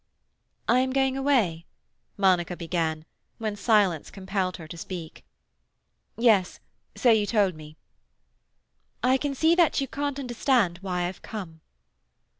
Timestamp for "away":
1.15-1.67